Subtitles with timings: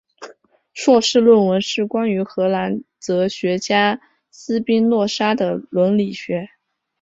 [0.73, 6.49] 硕士论文是关于荷兰哲学家斯宾诺莎的伦理学。